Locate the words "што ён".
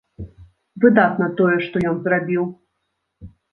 1.67-1.95